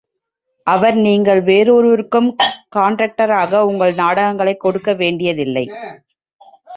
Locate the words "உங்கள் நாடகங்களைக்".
3.61-4.59